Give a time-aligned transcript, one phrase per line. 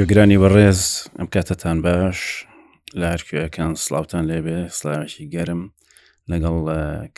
[0.00, 0.80] گوێگرانی بەڕێز
[1.18, 2.18] ئەم کاتتان باش
[2.98, 5.62] لە هەرکوەکان سلااوان لێبێ سلااوێکی گەرم
[6.30, 6.56] لەگەڵ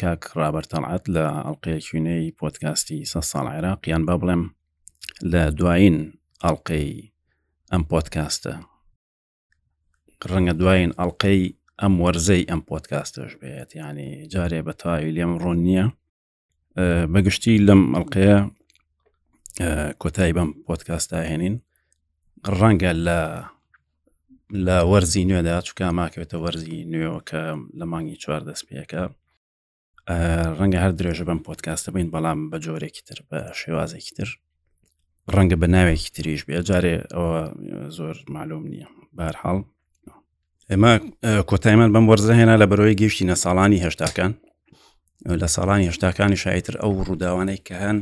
[0.01, 4.43] کاک ڕابەرتەڵعات لە ئەڵلقەیە کوێنەی پۆتکاستی سە ساڵ عێراقییان با بڵێم
[5.33, 5.97] لە دوایین
[6.45, 6.89] ئەڵلقەی
[7.73, 8.55] ئەم پۆتکاستە
[10.31, 11.41] ڕەنگە دوایین ئەڵلقەی
[11.83, 15.87] ئەم وەرزەی ئەم پۆتکاستەش بێت ینی جارێ بە تاوی لێم ڕۆن نییە
[17.13, 18.39] بەگشتی لەم ئەڵلقەیە
[20.03, 21.57] کۆتایی بەم پۆتکاستە هێنین
[22.43, 23.21] ڕەنگە لە
[24.67, 27.43] لە وەرزی نوێدا چووکە ماکەوێتە وەرزی نوێەوە کە
[27.79, 29.03] لە مانگی چوار دەست پێەکە
[30.59, 34.29] ڕەنگە هەر درێژە بم پۆتکاستە بین بەڵام بە جۆرێکی تر بە شێوازێکی تر
[35.35, 37.41] ڕەنگە بە ناوێکی تریش بێ جارێ ئەوە
[37.97, 39.59] زۆر معلوم نییە بارحاڵ
[40.71, 40.93] ئێمە
[41.51, 44.33] کۆتایمان بەم وەرزە هێنا لە بەرەوەی گەشتی نە ساڵانی هێشتاکان
[45.41, 47.99] لە ساڵانی هێشتاکانی شایتر ئەو ڕووداوانەی کە هەن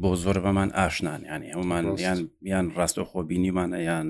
[0.00, 2.20] بۆ زۆر بەمان ئاشنان ینی ئەومان یان
[2.52, 4.08] یان ڕاستەخۆبینیمانە یان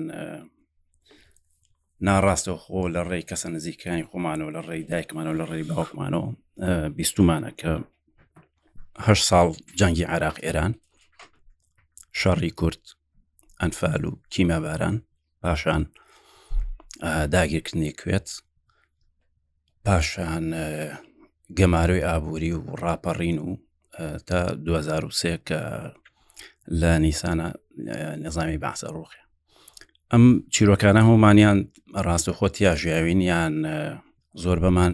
[2.07, 6.27] ناڕاستەخۆ لە ڕێی کەسە نزیکانی خۆمانەوە لە ڕێی دایکمانەوە لە ڕێی باوکمانەوە
[6.97, 7.73] بیستمانە کەه
[9.29, 9.47] ساڵ
[9.79, 10.73] جەنگی عراق ئێران
[12.19, 12.83] شەڕی کورت
[13.61, 14.95] ئەنفال و کیماباران
[15.41, 15.83] پاشان
[17.33, 18.27] داگیرکردنی کوێت
[19.85, 20.45] پاشان
[21.57, 23.51] گەماروی ئابووری و ڕاپەڕین و
[24.25, 25.91] تا 2023 کە
[26.71, 27.51] لە نیسانە
[28.25, 29.21] نظامی باسە ڕوخی
[30.13, 31.57] ئەم چیرۆکانە هەمانیان
[32.05, 33.53] ڕاستە خۆت یا ژیاوین یان
[34.43, 34.93] زۆر بەمان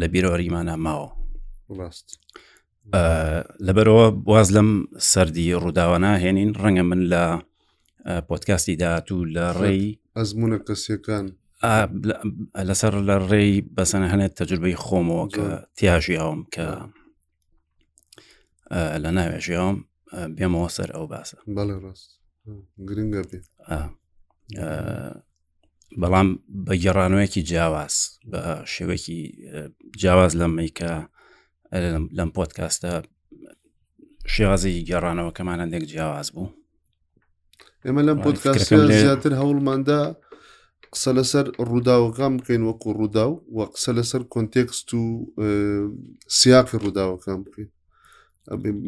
[0.00, 1.10] لە بیرۆریمانە ماوە
[1.78, 2.08] ڕاست
[3.66, 4.70] لەبەرەوە باز لەم
[5.12, 7.24] سەردی ڕووداوانە هێنین ڕەنگە من لە
[8.28, 9.84] پۆتکاستی داهاتوو لە ڕێی
[10.16, 11.26] ئەزمونە کەسیەکان
[12.68, 16.68] لەسەر لە ڕێی بەسەنە هەنێت تەجربەی خۆمەوە کە تیاژیاوم کە
[18.72, 19.76] لە ناوێژیەوەم
[20.36, 22.10] بێمەوە سەر ئەو باسە بەڵێ ڕاست
[22.88, 23.38] گرنگە بێ
[26.00, 26.28] بەڵام
[26.66, 27.94] بە گەڕانوەیەکی جیاواز
[28.30, 28.40] بە
[28.74, 29.20] شێوەیەکی
[30.00, 30.92] جیاواز لە میکە
[32.18, 32.92] لەم پۆتکاستە
[34.34, 36.48] شێوازی گەڕانەوە کەمان هەندێک جیاواز بوو
[37.84, 40.00] ئێمە لەم پۆتکاستە زیاتر هەوڵماندا
[40.94, 45.02] قسە لەسەر ڕوودا و غەم بکەین وەکو ڕوودا و وە قسە لەسەر کۆنتێکست و
[46.38, 47.68] سیاقی ڕووداوەکان بکەین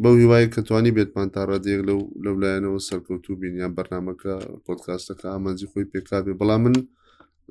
[0.01, 4.33] بەو هیوایە کە توانی بێتمان تا ڕادێک لەو لەولایەنەوە سەرکەوتو بینیان بەرنمەکە
[4.65, 6.73] پۆتکاستەکە ئامانجی خۆی پێکابێ بەڵام من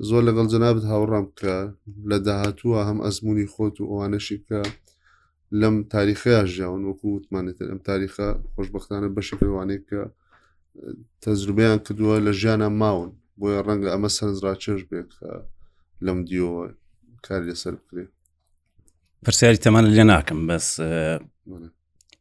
[0.09, 1.55] زۆر لەگەڵ جەنابەت هاوڕام کە
[2.11, 4.61] لە داهاتووە هەم ئەزمموی خۆت و ئەوانەشی کە
[5.61, 10.03] لەم تاریخەیە ژیاون وەکو وتمانێت ئەم تاریخە خۆشببختانە بەشکوانێک کە
[11.25, 15.13] تەجربیان کردووە لە ژیانە ماون بۆیە ڕەنگە ئەمە سەرنجرا چێش بێت
[16.07, 16.63] لەم دیەوە
[17.27, 18.05] کاری لەسەر بکرێ
[19.25, 20.67] پرسیاری تەمانە لێ ناکەم بەس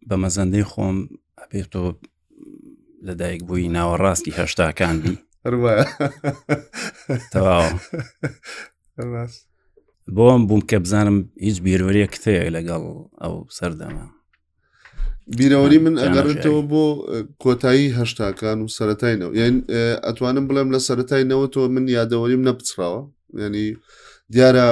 [0.07, 0.97] بە مەزەندەی خۆم
[1.41, 1.83] ئەبێت تۆ
[3.07, 5.13] لەدایک بووی ناوەڕاستی هەشتاکان بی
[7.33, 7.67] تەواو
[10.15, 12.83] بۆم بووم کە بزانم هیچ بیرۆریەک تەیە لەگەڵ
[13.21, 14.05] ئەو سەردەما
[15.37, 16.83] بیرەوەری من ئەگەڕێتەوە بۆ
[17.43, 19.55] کۆتایی هەشتاکان و سەتاینەوە یان
[20.05, 23.01] ئەتوانم بڵێم لە سەتاینەوە تۆ من یادەوەریم نەپچراوە
[23.43, 23.67] ینی
[24.33, 24.67] دیارە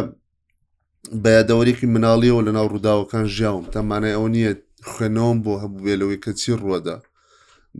[1.23, 4.51] بەیادەوەریکی مناڵیەوە لە ناو ڕووداوەکان ژیاوم تەمانای ئەو نییە
[4.93, 6.97] خوێنەوەم بۆ هەبوو بێلەوەی کە چی ڕوەدا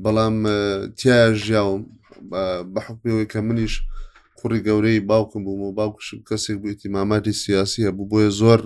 [0.04, 0.36] بەڵام
[1.00, 1.82] تیا ژیاوم
[2.74, 3.74] بە حکوەوەی کە منیش
[4.40, 8.60] کوڕی گەورەی باوکم بووم و باوکشم کەسێک بوو ئیتیماماتی سیاسی هەبوو بۆیە زۆر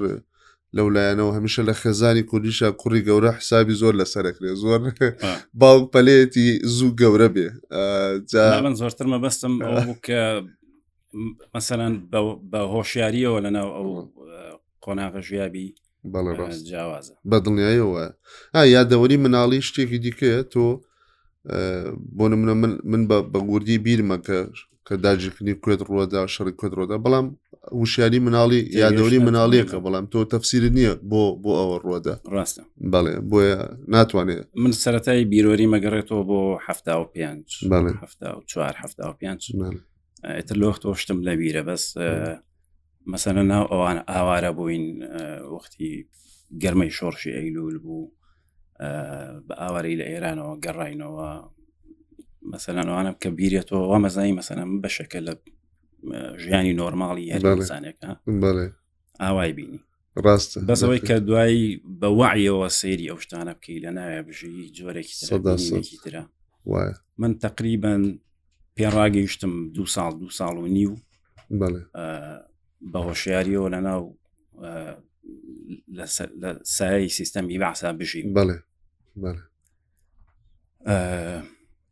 [0.77, 4.79] لەولایەنەوە هەمیشە لە خێزانی کوردیشە کوڕی گەورە حسابی زۆر لە سەرکرێ زۆر
[5.61, 7.47] باوک پەلێتی زوو گەورە بێ
[8.65, 9.53] من زۆرتر مەبەستم
[10.05, 10.19] کە
[11.53, 11.93] مەسەلاەن
[12.51, 13.87] بە هۆشیاریەوە لەناو ئەو
[14.83, 15.67] قۆناغە ژیابی
[16.13, 18.03] بەڵێ ڕاست جیاوازە بە دڵنیایەوە
[18.55, 20.65] ئا یادەوەری مناڵی شتێکی دیکەیە تۆ
[22.17, 22.53] بۆ نمونە
[22.91, 24.37] من بە گوردی بیرمە کە
[24.87, 27.27] کە داجکردنی کوێت ڕۆدا شەڕی کوێت ڕۆدا بەڵام
[27.81, 32.63] وشیاری مناڵی یادەوری مناڵیەکە بەڵام تۆ تەفسیر نییە بۆ بۆ ئەوە ڕۆدا ڕاستە
[32.93, 33.59] بەڵێ بۆیە
[33.95, 39.13] ناتوانێت من سەتای بیرۆری مەگەڕێتەوە بۆ هەفتا و پێنج بەڵێ هەفتا و چوار هەفتا و
[39.21, 39.41] پێنج
[40.39, 41.83] ئتر لۆخت تۆشتم لە بیرە بەس
[43.13, 44.85] مەسەنە ناو ئەوان ئاوارە بووین
[45.53, 45.93] وەختی
[46.63, 48.11] گەرمەی شۆڕشی ئەیلول بوو
[49.47, 51.27] بە ئاواری لە ئێرانەوە گەڕینەوە
[52.53, 55.33] مەسەلەنوانم کە بیرێتەوە وا مەزایی مەسەنم بەشەکە لە
[56.43, 58.09] ژیانی نۆرماڵی هەرزانێکە
[59.23, 59.79] ئاوای بینی
[60.25, 61.65] ڕاست بەسەوەی کە دوایی
[62.01, 65.15] بە وعیەوە سێری ئەو شتانە بکەی لە ناوێ بژی جۆرێکی
[66.03, 66.23] ترە
[67.21, 68.03] من تقریبان
[68.77, 70.93] پێڕاگەیشتم دو ساڵ دو ساڵ و نیو
[72.81, 74.17] بە هۆشیاریەوە لە ناو
[76.77, 78.57] سای سیستەمی بەعسا بژین بڵێ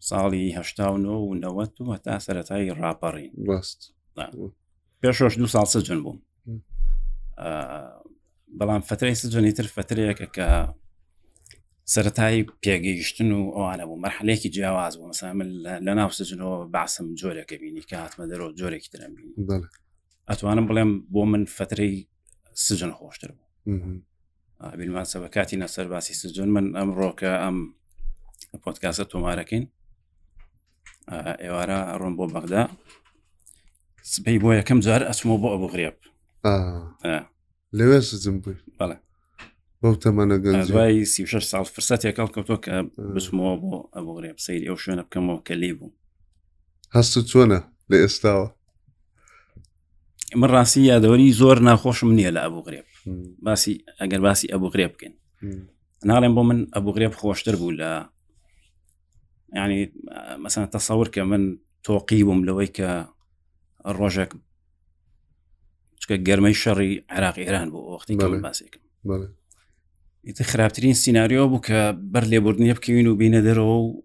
[0.10, 3.82] ساڵی هشتا و نەوەت و هەتا سەتایی ڕاپەڕین ڕاست
[5.02, 6.18] پێشۆش دو سال سجن بووم
[8.60, 10.48] بەڵام فترەی سجنی تر فترەیەکە کە
[11.96, 15.50] سەتایی پێگەیشتن و ئەوانە بوو مەرحلێکی جیاواز بوو مەسامل
[15.86, 19.34] لە ناو سجنەوە باسم جۆرەکە بینی کە هاتمە دەرەوە جۆرێکی ترم بینی
[20.30, 22.08] ئەتوانم بڵێم بۆ من فترەی
[22.54, 24.02] سجن خۆشتر بوو
[24.78, 27.58] بیلمان سە کاتی نەسەرباسی سجن من ئەم ڕۆکە ئەم
[28.64, 29.66] پۆتکاسە تۆمارەکەین
[31.44, 32.64] ئێوارە ڕۆم بۆ بەغدا
[34.14, 35.98] سبەی بۆ یەکەم جار ئەچمەوە بۆ ئەبوو غرێب
[37.78, 38.98] لەوێ سزم بووی بەڵێ
[39.82, 42.76] بەو تەمەە گەنجوای سی ساڵ فرسەت یەکەڵ کەوتۆ کە
[43.16, 45.92] بچمەوە بۆ ئەبوو غرێب سەیر ئەو شوێنە بکەمەوە کە لێ بوو
[46.96, 47.60] هەست چۆنە
[47.90, 48.48] لە ئێستاوە
[50.36, 52.86] من ڕاستی یادەوەری زۆر ناخۆشم نییە لە ئەبوو غرێب
[53.46, 55.14] باسی ئەگەر باسی ئەبوو غرێ بکەین
[56.10, 57.90] ناڵێن بۆ من ئەبوو غرێب خۆشتر بوو لە
[59.56, 59.84] ینی
[60.44, 61.44] مەسەن تەسەور کە من
[61.84, 62.90] تۆقی بووم لەوەی کە
[63.98, 64.32] ڕۆژێک
[66.02, 68.84] چکە گەرمەی شەڕی عراق ئێران بوو وەختی باسێکم
[70.28, 71.80] ئیتر خراپترین سناریۆ بوو کە
[72.14, 74.04] بەر لێبوردنیە بکەین و بینە دەرەوە و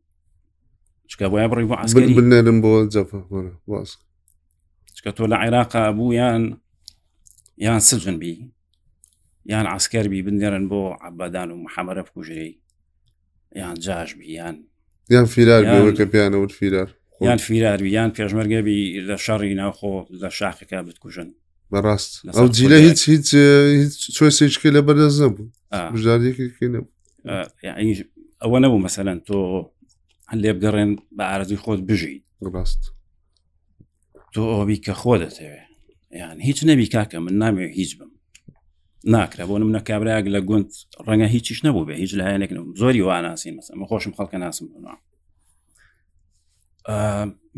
[1.10, 3.18] چکە بۆە بڕی بۆ ئاسکەری بنێرم بۆ جەفە
[5.02, 6.42] چکە تۆ لە عێراقا بوو یان
[7.66, 8.34] یان سجن بی
[9.50, 12.50] یان عسکەربی بنێرن بۆ عبادان و محەمەرە بکوژری
[13.60, 14.56] یان جاش بیان
[15.14, 16.90] یان فیرار کە پیانەوت فیرار
[17.26, 21.28] یان فیراروی یان پێشمەرگەبی لە شەڕی ناوخۆ لە شاخەکە بتکوژن
[21.72, 23.28] بەڕاست ئەو جیلە هیچ هیچ
[23.78, 25.46] هیچ چۆسێچکی لە بەرەز نەبوو
[25.94, 26.90] بژارێکی نەبوو
[28.42, 29.38] ئەوە نەبوو مەسەەن تۆ
[30.32, 32.22] هەندێ بگەڕێن بە ئارزی خۆت بژیت
[32.54, 32.82] ڕاست
[34.34, 35.68] تۆ ئەوبی کە خۆ دەتەوێت
[36.20, 38.10] یان هیچ نەبی کاکە من نامێ هیچ بم
[39.12, 40.68] ناکرا بۆ منە کابراگ لە گوند
[41.06, 42.50] ڕەنگە هیچیش نەبوو بێ هیچ لایەنێک
[42.80, 44.96] زۆری واناسیین مەسمە خۆشم خەڵکە ناسم بنەوە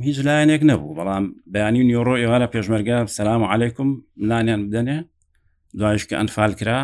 [0.06, 3.90] هیچ لایەنێک نەبوو بەڵام بەیانی نیۆڕۆ ئێوە لە پێشمەرگە سەسلام و عیکم
[4.28, 4.98] نانیان بدەنێ
[5.78, 6.80] دوایش کە ئەنفال کرا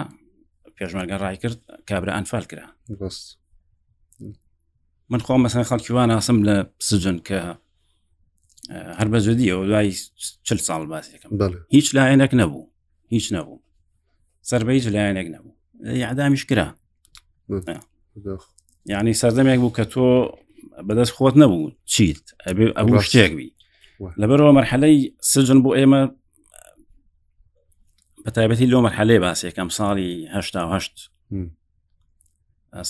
[0.79, 1.59] پێشمەرگە ڕای کرد
[1.89, 2.67] کابرا ئەنفال کرا
[5.11, 6.57] من خۆم مەسن خەڵکی واناسم لە
[6.89, 7.41] سجن کە
[8.71, 9.91] هەر بە زودی ئەو دوای
[10.47, 11.31] چل ساڵ باسیەکەم
[11.77, 12.65] هیچ لایەنێک نەبوو
[13.15, 13.59] هیچ نەبوو
[14.51, 15.53] سەر بە هیچ لایەنێک نەبوو
[16.05, 16.69] یادامیش کرا
[18.93, 20.09] یعنی سەردەمێک بوو کە تۆ
[20.89, 22.23] بەدەست خۆت نەبوو چیت
[22.79, 23.51] ئەبوو شتێکوی
[24.21, 24.97] لەبەرەوە مەرحەلەی
[25.33, 26.03] سجن بۆ ئێمە
[28.25, 30.79] بە تایبەتی لۆ مەرحەلێ باسیەکەم ساڵیه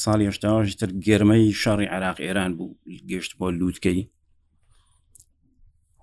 [0.05, 2.76] ساڵی هشتاژ تر گرمەی شەڕی عراق ئێران بوو
[3.11, 4.00] گەشت بۆ لووتکەی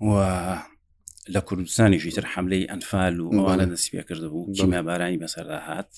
[0.04, 5.90] لە کوردستانیشی تر حملەی ئەنفال و ئەوانە دەستپێ کردبوو جیما بارانی بەسەردا هات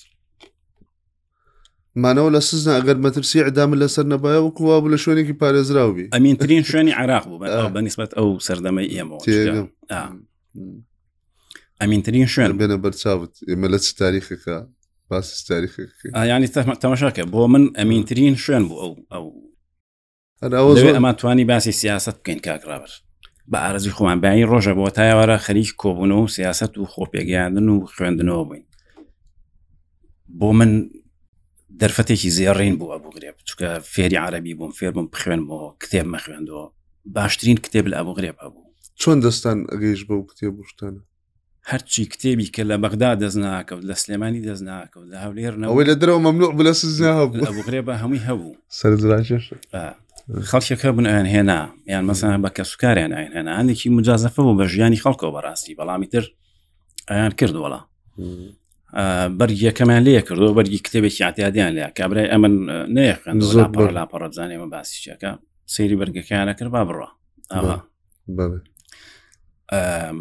[2.02, 6.90] مانەوە لە سزنا ئەگەر مەترسی ئەدام لەسەر نەبایە وکووا بوو لە شوێنێکی پارێزراوی ئەمینترین شوێنی
[6.94, 9.16] عراق بوو بەنسبت ئەو سەردەمە ئێمە
[11.80, 14.56] ئەمینترین شوێن بێنە بەرچاوت ئێمە لە چ تاریخەکە
[15.10, 15.72] باس تاریخ
[16.30, 16.46] ینی
[16.82, 19.26] تەماشاکە بۆ من ئەمینترین شوێن بوو ئەو
[20.42, 22.90] ئەو ئەمان توانی باسی سیاست بکەین کاکرابەر
[23.50, 28.64] بە ئارزی خۆمانبیانی ڕۆژە بۆ تایوارە خەریک کۆبوونەوە و سیاست و خۆپێگەیاندن و خوێندنەوە بووین
[30.38, 30.70] بۆ من
[31.80, 36.64] دەرفەتێکی زێڕین بووە بۆ گرێب چکە فێری عربی بووم فێر بم بخوێنەوە کتێب مە خوێندەوە
[37.14, 38.64] باشترین کتێب لە ئەبوو غرێب بوو
[39.00, 41.00] چۆن دەستان ئەگەیش بەو کتێب شتانە
[41.70, 46.72] هەرچی کتێبی کە لە بەغدا دەستناکەوت لە سلێمانی دەستناکەوت لە هەولێرنەوەی لە درەوە مەمنوع بلە
[46.80, 49.28] سزنا هەبوو غرێبە هەمووی هەبوو سەرراش
[50.50, 51.60] خەڵکیەکە بن ئەیان هێنا
[51.92, 56.06] یان مەسان بە کە سوکاریان ئاین هێنا هەندێکی مجازەفە بۆ بە ژیانی خەڵکەوە بەڕاستی بەڵامی
[56.12, 56.24] تر
[57.10, 57.80] ئەیان کردووەڵا
[59.38, 62.54] بەرگیەکەمان لێ کردو بەرگی کتێبێکی ئااتیادیان لێ کابرای ئەمن
[62.96, 65.30] نەیەخن زۆر لاپەڕەزانێمە باسیچەکە
[65.74, 67.08] سەیری بەرگەکەیانە کرد با بڕە
[67.52, 67.74] ئەوە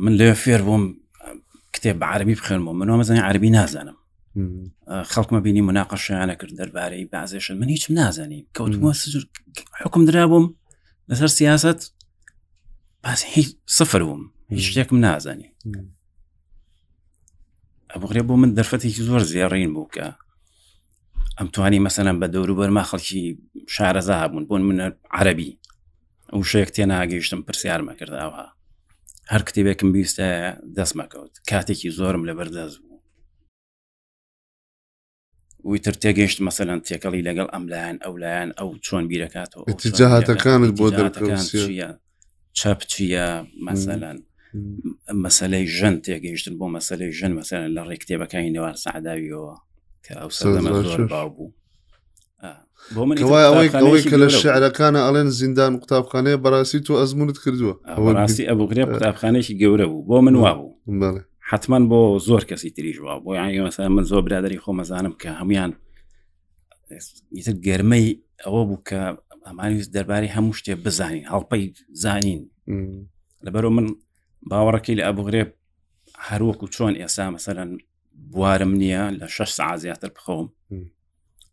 [0.04, 0.84] من لێ فێر بووم
[1.76, 3.98] کتێب بە عربی بخێنەوە منەوە مەزانانی عربی نازانم
[5.12, 9.24] خەڵکمە بینی مناقەشیانە کرد دەربارەی بازێشن من هیچم نازانیم کەوتمە سجر
[9.82, 10.46] حکم درابووم
[11.12, 11.80] لەسەر سیاست
[13.04, 15.50] باس هیچ سفر بووم هیچ شتێکم نازانی
[17.92, 20.06] ئەبغرێ بۆ من دەرفەتێکی زۆر زیێڕین بوو کە
[21.40, 23.24] ئەم توانی مەسەنە بە دەوروبەرما خەڵکی
[23.76, 25.52] شارەزا هەبوون بۆن منە عربی
[26.34, 28.44] ئەو شەیەک تێناگەیشتم پرسیارمە کرداوە
[29.32, 30.28] هەر کتێبێکم بیستە
[30.78, 32.89] دەستمەکەوت کاتێکی زۆرم لەبەردەست بوو
[35.66, 41.38] ویتر تێگەشت مەسەلەن تێکەڵی لەگەڵ ئەملایەن ئەولایەن ئەو چۆن بیرەکاتەوە تجاهاتەکانت بۆ دەکەوە
[42.60, 43.28] چەپ چیە
[43.68, 44.18] مەسەلەن
[45.24, 49.56] مەسلەی ژەن تێگەیشتن بۆ مەسلەی ژەن مەسەلەن لە ڕێکتێبەکانی نێوان سەعداویەوە
[50.06, 50.30] کە ئەو
[51.14, 51.52] باو بوو
[53.30, 57.76] بۆ ئەوەی کە لە شعرەکانە ئەڵێن زیندان قوتابخانەیە بەڕاستی تۆ ئەزمونت کردووە
[58.18, 60.76] ڕاستی ئەبووگرێ قوتابخانێکی گەورە بوو بۆ من وا بوو
[61.50, 65.72] حتمما بۆ زۆر کەسی تریش بووە بۆ یانمەسا من زۆر برادری خۆ مەزانم کە هەمویان
[67.38, 68.08] ئیتر گەرمەی
[68.44, 69.02] ئەوە بوو کە
[69.48, 71.64] ئەمانویست دەرباری هەموو شتێ بزانین هەڵپەی
[72.04, 72.42] زانین
[73.46, 73.88] لەبەرو من
[74.50, 75.50] باوەڕەکەی لە ئەبغرێب
[76.30, 77.82] هەروەکو چۆن ئێسا مەسەرەن
[78.32, 80.46] بوارم نییە لە 6 سع زیاتر بخۆم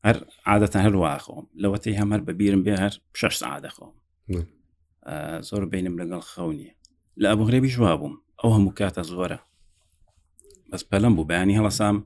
[0.07, 3.93] هەر عادەتەن هەروواخۆم لەوەتی هەمەر بەبیرم بێ هەر 6 سع دەخۆم
[5.49, 6.73] زۆر بینم لەگەڵ خەونیە
[7.23, 9.38] لە ئەبغرێبی ژوا بووم ئەو هەموو کاتە زۆرە
[10.70, 11.96] بەس پەلم بوو بەیانی هەڵەسام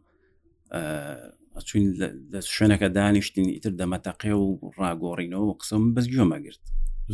[1.68, 1.80] چون
[2.32, 4.46] لە شوێنەکە دانیشتین ئیتر دەمەتەقێ و
[4.78, 6.62] ڕاگۆڕینەوە و قسم بەس گوێمەگرت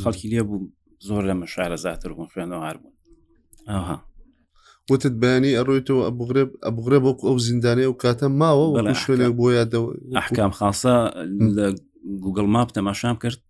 [0.03, 0.63] خەڵکی لێ بوو
[1.09, 2.95] زۆر لە مەشارە زیاتر بوون خوێنەوە هار بوون
[3.69, 3.99] ئاها
[4.91, 8.67] وتت بەانی ئەڕۆیتەوە ئەبغرێب ئەبغرێ بۆ ئەو زیندانەیە و کاتە ماوە
[9.03, 9.89] شوێنێک بۆ یادەوە
[10.19, 10.95] ئەحکام خاصە
[11.57, 11.67] لە
[12.25, 13.41] گوگل ماپ تەماشام کرد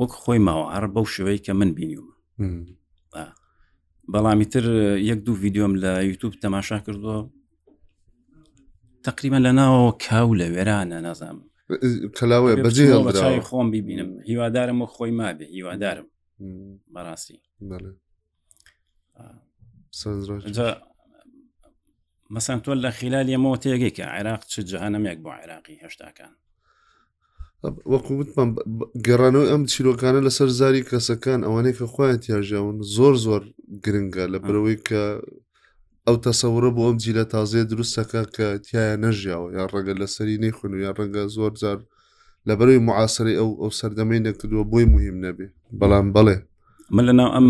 [0.00, 2.14] وەک خۆی ماوە هەر بەو شوەی کە من بینیومە
[4.12, 4.66] بەڵامی تر
[5.10, 7.16] یەک دوو ڤیددیۆم لە یوتوب تەماشا کردووە
[9.04, 11.40] تقریبا لە ناوەوە کاو لە وێرانە نازانم
[12.16, 16.06] کەلاوێ بەجێ خۆم ببینم هیوادارم و خۆی مابێ هیوادارم
[16.94, 17.36] بەڕاستی
[22.34, 26.32] مەسان تۆ لە خلال ئەمەوە تێگەی کە عێراق چ جەهانەمێک بۆ عێراقی هێشتاکان
[27.92, 28.48] وەکووتمان
[29.06, 33.42] گەڕانەوەی ئەم چیرۆکانە لەسەر زاری کەسەکان ئەوانەیە کە خۆیان تیاژیاون زۆر زۆر
[33.84, 35.02] گرنگە لە برەوەی کە
[36.06, 40.70] ئەو تەسەورە بۆ ئەم جیلە تازێ دروستەکە کە تایە نەژیاوە یان ڕەگە لە سەری نەیخون
[40.74, 41.78] و یان ڕەنگە زۆر جار
[42.48, 45.46] لە بەرەوەی معاصری ئەو ئەو سەردەمەی نەکردووە بۆی مهم نەبێ
[45.80, 46.36] بەڵام بڵێ
[46.96, 47.48] من لەناو ئەم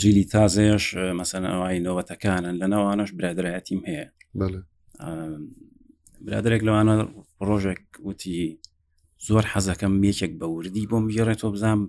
[0.00, 0.84] جیلی تازەیەش
[1.18, 4.06] مەسەن ئەوای نۆوەتەکانن لەناوانش برادایەتیم هەیە
[6.28, 6.94] برادێک لەوانە
[7.48, 8.38] ڕۆژێک وتی
[9.28, 11.80] زۆر حەزەکەم یەکێک بە وردی بۆم بگەڕێتەوە بزانام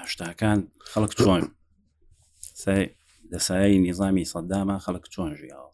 [0.00, 0.58] هەشتاکان
[0.92, 1.42] خەڵک چۆن
[3.32, 5.70] لەسایی نیظامی سەداما خەڵک چۆن ژیاوە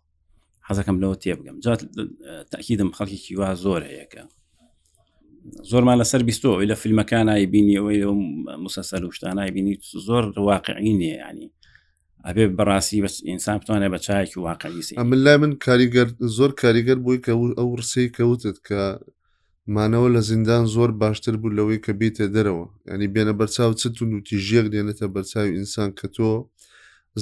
[0.69, 1.81] حەزەکەم لەوە تێبگەم جات
[2.53, 4.23] تاکیدم خەڵکیکی وا زۆر هەیەەکە
[5.71, 8.03] زۆرمان لەسەر بیستۆی لە فیلمەکانای بینی ئەوەی
[8.65, 9.75] مسەسەر وشتانای بینی
[10.07, 11.49] زۆر واقعینێ ینی
[12.27, 17.19] ئەبێ بەڕاستی بە ئینسان بتوانێت بە چایکی واقعیسی ئەم لای من کاریگەر زۆر کاریگەر بووی
[17.27, 18.81] کە ئەو ڕسی کەوتت کە
[19.75, 24.09] مانەوە لە زیندان زۆر باشتر بوو لەوەی کە بیتێ دەرەوە ینی بێنە بەرچاو چت و
[24.13, 26.31] نوتیژیەک دێنێتە بەرچاوی ئینسان کە تۆ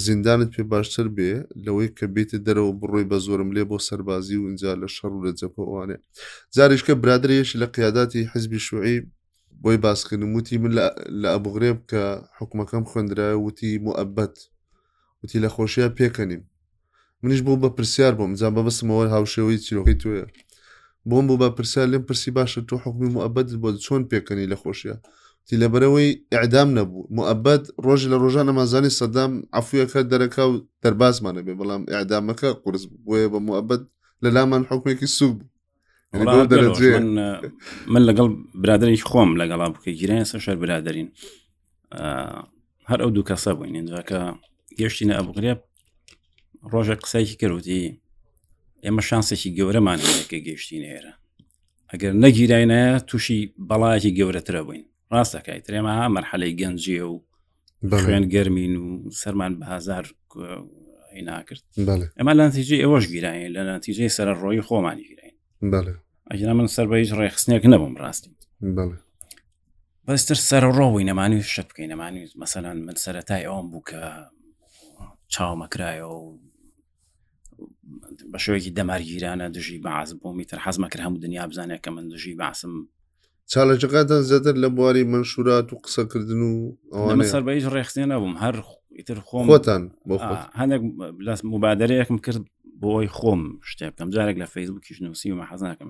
[0.05, 1.31] زیندانت پێ باشتر بێ
[1.65, 5.21] لەوەی کە بێتە دەرەوە بڕۆی بە زۆرم لێ بۆ سەربازی و اینجا لە شەڕ و
[5.25, 5.97] لە جەپەوانێ
[6.57, 8.97] جاریشکە برادرێش لە قیاداتی حزبی شوعی
[9.63, 10.71] بۆی باسکردنموتی من
[11.21, 12.03] لە ئەبغرێب کە
[12.39, 14.35] حکومەکەم خوێندرای وتی موەبەت
[15.23, 16.43] وتی لە خۆشیە پێکەنیم
[17.23, 20.23] منیش بوو بە پرسیار بۆم جا بەبسمەوە هاوشێەوەی چیرۆکی توێ
[21.11, 24.95] بۆم بۆ بە پرسیار لێم پرسی باشە تۆ حکومی موبەت بۆ چۆن پێکەنی لە خۆشیە
[25.47, 31.41] تی لە بەرەوەی ئەعدام نەبوو موبەت ڕۆژی لە ڕۆژان ئەمازانی سەدام ئەفویەکە دەرەکە و دەرباسمانە
[31.45, 33.81] بێ بەڵام ئەعدامەکە قرس بۆیە بە موبەت
[34.23, 35.37] لە لامان حکمێکی سووب
[37.93, 38.27] من لەگەڵ
[38.63, 41.09] برادری خۆم لەگەڵا بکە گیرانی سەشار برادرین
[42.89, 44.19] هەر ئەو دوو کەسە بووین اینجاکە
[44.79, 45.59] گەشتی نە ئەبغرێب
[46.73, 47.83] ڕۆژە قسایکی کردوتی
[48.85, 49.99] ئێمە شانسێکی گەورەمان
[50.29, 51.13] کە گەشتین ئێرە
[51.91, 53.39] ئەگەر نەگیرایە تووشی
[53.69, 57.15] بەڵایەکی گەورەترە بووین ڕاستەکەی ترێمەها مەرحەلەی گەنجێ و
[57.89, 58.87] بەێن گەرمین و
[59.21, 60.03] سەرمان بە هزار
[61.29, 61.63] ناکرد
[62.19, 65.35] ئەمە لە نتیجێ ئەوەش گیرایین لە نتیجەی سەر ڕۆی خۆمانی گیرین
[66.31, 68.31] ئەجنا من سەر بە هیچ ڕێخستنێک نەبم ڕاستی
[70.07, 74.01] بەستر سەر ڕۆی نەمانی شت بکەین نەمانی مەسەلاەن من سەرەتای ئەوم بوو کە
[75.33, 76.19] چاومەکرایەوە
[78.31, 82.73] بە شوەیەکی دەمارگیرانە دژی باز بۆ میتر حەزمەکرد هەموو دنیا بزانێت کە من دژی باسم
[83.51, 86.73] چالەجقاتان زەدر لە بواری منشورات و قسەکردن و
[87.33, 88.55] سەر بە هیچ ڕێخستێن نەبووم هەر
[88.97, 89.81] ئیتر خۆم خۆتان
[90.59, 90.81] هەندێک
[91.27, 92.45] لاس مبادرەیەکم کرد
[92.83, 95.89] بۆی خۆم شتێ بکەم جارێک لە فەیسبوکیش نووسی و مەحەزناکەم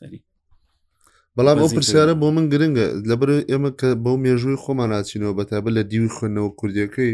[0.00, 0.20] سەری
[1.36, 5.82] بەڵام ئەو پرسیارە بۆ من گرنگە لەبەر ئێمە کە بەو مێژووی خۆمان ناچینەوە بەتابە لە
[5.90, 7.12] دیوی خوێندنەوە کوردیەکەی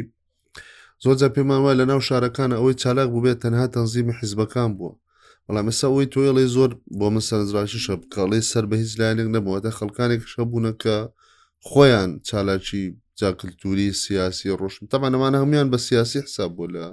[1.02, 4.92] زۆرجار پێمان وای لە ناو شارەکانە ئەوەی چالاک ببێت تەنها تەنزیمی حیزبەکان بووە
[5.46, 9.70] بەڵام ئێستا ئەوی توێڵی زۆر بۆ من سەرنجڕاشی شە بکڵی سەر بە هیچ لایەنێک نەبووەتە
[9.78, 10.96] خەڵکانێک شەبوونە کە
[11.68, 12.82] خۆیان چالاکی
[13.20, 16.84] جاکلتوری سیاسی ڕۆشن تەمان نەمانە هەمویان بە سیاسی حساب بوو لە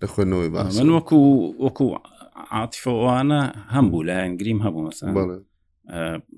[0.00, 1.18] لە خوێنەوەی باس من وەکو
[1.64, 1.86] وەکو
[2.56, 3.40] عاتیفەوانە
[3.74, 5.04] هەم بوو لایەن گریم هەبوو مەسا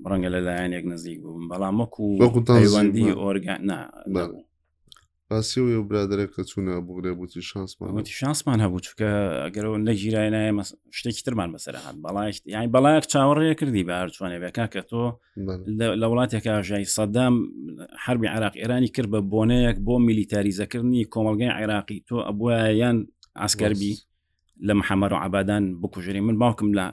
[0.09, 3.61] ڕەنگە لە لایەنێک نزیک بووم بەڵام وەکو وەکووەندی ئۆرگان
[5.33, 9.05] قاسی و و برادێکە چوونە بۆگرێ بوتی شانسمانتی شانسمان هەبوو چکە
[9.45, 10.63] ئەگەرەوە نەگیرای نایە
[10.97, 15.05] شتێکی ترمان بەسەرهات بەڵایشت یانی بەڵایەک چاوەڕێ کردی بە هەرچوانێ بێکا کە تۆ
[16.01, 17.33] لە وڵاتێکە ئاژای سەدام
[18.03, 22.97] حربی عراق ئێرانی کرد بە بۆنەیەک بۆ میلیتاریزەکردنی کۆمەلگەی عێراقی تۆ ئەبووە یان
[23.41, 23.93] ئاسکەربی
[24.67, 26.85] لە محەمەر و عبادان بکوژری من باوکم لە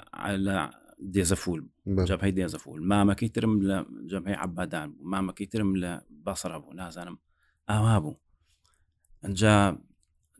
[1.14, 1.61] دێزەفول
[2.09, 3.76] جەبهی دێزەفول مامەکەی ترم لە
[4.11, 5.90] جەمهی عبادان بوو مامەکەی ترم لە
[6.26, 7.16] بەسرە بوو نازانم
[7.70, 8.14] ئاوا بوو
[9.25, 9.75] ئەجا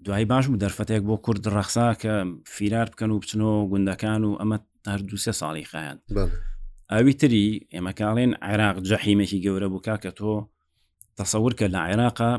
[0.05, 2.13] دوایی باش و دەرفەتێک بۆ کورد ڕەخسا کە
[2.55, 4.59] فیرار بکەن و بچنەوە گوندەکان و ئەمە
[4.93, 5.99] هەردووسێ ساڵی خیان
[6.93, 10.33] ئەوی تری ئێمە کاڵێن عێراق جەحیمێکی گەورە بووکە کە تۆ
[11.19, 12.35] تەسەور کە لە عێراقا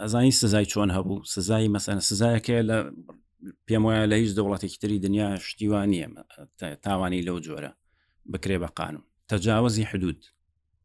[0.00, 2.76] ئەزانی سزای چۆن هەبوو سزای مەسەن سزایەکە لە
[3.66, 6.08] پێم وایە لە هیچ دەوڵاتێکی تری دنیا شتیوان نیە
[6.84, 7.72] تاوانی لەو جۆرە
[8.32, 10.20] بکرێ بە قانون تەجاوزی حدود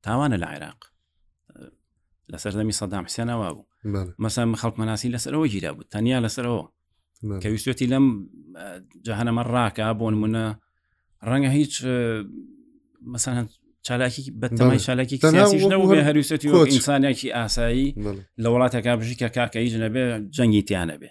[0.06, 0.80] تاوانە لە عێراق
[2.32, 3.66] لەسەردەمی سەدام حسیانەوە بوو
[4.24, 6.62] مەسا خەڵکمەناسی لەسەرەوە گیرا بوو تەنیا لەسەرەوە
[7.44, 8.06] کەویستێتی لەم
[9.06, 10.46] جەهانەمە ڕاکە بۆ نمونە
[11.30, 11.74] ڕەنگە هیچ
[13.14, 13.38] مەسان
[13.88, 15.18] چالاکی بەتەمای چالاکی
[16.08, 17.88] هەروسەتی ئینسانێکی ئاسایی
[18.44, 20.04] لە وڵاتێکا بژی کە کاکە هیچ نەبێ
[20.36, 21.10] جەنگی تیانە بێ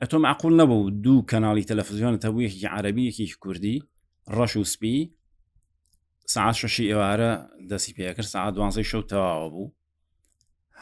[0.00, 3.76] ئەتۆ معقول نەبوو دوو کەناڵی تەلەفزیۆن تەبوویەکی عربیەکی کوردی
[4.36, 4.96] ڕەش و سپی
[6.34, 7.32] سعات شەشی ئێوارە
[7.70, 9.66] دەسی پێکرد سعات دوانزەی شەو تەواوە بوو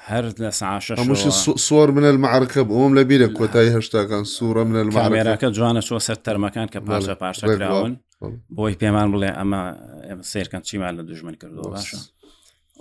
[0.08, 0.92] هەر لە ساعش
[1.68, 6.68] سۆر منە معرکە بۆم لە بیرە کۆتایی هەشتاکان سوورە منە مامێراکە جوانە چۆ سەر تەرمەکان
[6.72, 7.92] کە پاشە پاشەراون
[8.56, 9.60] بۆی پێمان بڵێ ئەمە
[10.30, 11.98] سیرکەن چیمان لە دژمن کردو باشە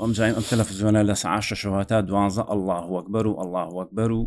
[0.01, 4.21] ئەم جایم ئەم تەلەفزیۆنە لە ساعشەشەوە تا دوانزە ئەله وەکبەر و ئەله وەکبەر و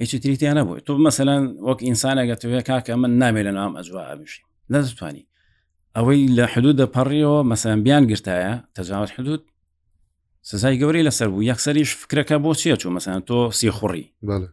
[0.00, 4.42] هیچی تریتیان نەبووی تۆ مەسەلاەن وەک ئینسانەگەتوێ کاکە من نامێ لە نام ئەجوا ئابیشی
[4.72, 5.22] نەتوانی
[5.98, 9.42] ئەوەی لە حدود دەپەڕیەوە مەسەن بیان گرتایە تەجاوت حدود
[10.50, 14.04] سزای گەورەی لەسەر بوو یەکسەریش فکرەکە بۆ چیە چوو مەسەن تۆ سی خوڕی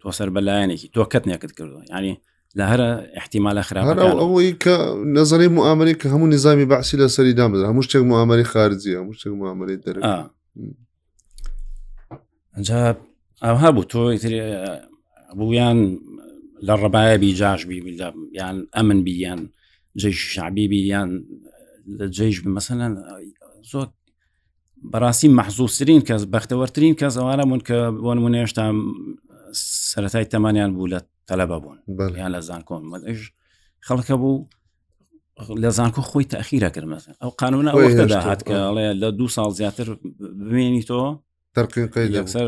[0.01, 2.13] تۆ سەر بەلایەنێکی تۆ کەت نێکت کردو ینی
[2.57, 2.89] لە هەرە
[3.19, 3.83] احتیمالە خراپ
[4.21, 4.75] ئەوەی کە
[5.19, 9.33] نظری معاملی کە هەموو نظامی باعسی لە سەری دامز هەموو شتێک معاملی خارجی هەموو شتێک
[9.41, 9.95] معاملی دەر
[12.57, 12.79] ئەجا
[13.43, 14.03] ئەوها بوو تۆ
[15.37, 15.79] بوویان
[16.67, 17.79] لە ڕبایەبی جاشبی
[18.39, 19.41] یان ئەمن بیان
[20.01, 21.09] جێش شعبیبی یان
[21.97, 22.81] لە جێش مەسەن
[23.71, 23.87] زۆر
[24.91, 28.63] بەڕاستی مححزوسترین کەس بەختەوەترین کەس ئەوانەمون کە بۆ نمونێشتا
[29.51, 31.77] سەتای تەمانیان بوو لە تەلەبە بوون
[32.17, 33.19] یان لە زانکۆن مەش
[33.87, 34.49] خەڵکە بوو
[35.63, 37.71] لە زانکۆ خۆی تاخیرە کردمە ئەو قانونە
[38.13, 41.01] داهات کەڵێ لە دو ساڵ زیاتر بمێنی تۆ
[42.35, 42.47] سەر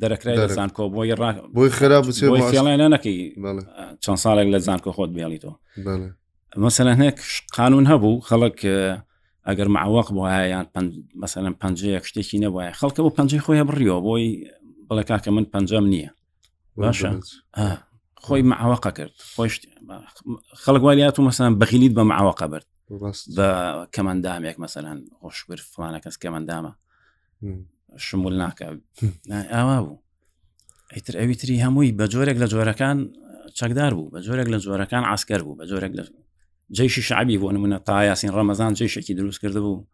[0.00, 1.22] دەرەکرای لە زانکۆ بۆی ڕ
[1.56, 2.04] بۆی خراب
[2.50, 3.20] فڵێنە نەکەی
[4.02, 5.52] چەند ساڵێک لە زانکۆ خۆت بیاڵی تۆ
[6.62, 7.12] مەسەەن هەیە
[7.58, 8.58] قانون هەبوو خەڵک
[9.48, 10.66] ئەگەر معوەق بۆ یان
[11.22, 14.26] مەسەرم پنجەیە شتێکی نەبواە خەڵکە بۆ پنج خۆیان بڕیەوە بۆی
[14.88, 16.10] بڵە کاکە من پنجم نییە
[16.82, 17.10] باشە
[18.24, 19.54] خۆی معوەقە کرد خۆش
[20.64, 22.66] خەڵک والیات و مەسان بەخیلیت بە معوەقە برد
[23.36, 23.48] بە
[23.94, 26.72] کەمەندامێک مەسەلاەن خۆشگر فلانە کەس کەمەندامە
[27.96, 28.66] شمول ناکە
[29.54, 29.98] ئاوا بوو
[30.92, 32.98] ئەیتر ئەوی تری هەمووی بە جۆرێک لە جۆرەکان
[33.58, 36.02] چەکدار بوو بە جۆرێک لە جۆرەکان ئاسکەر بوو بە جۆرێک لە
[36.72, 39.84] جیشی شعبی بۆ نمونە تا یاسین ڕەمەزان جێشێکی دروست کرده بوو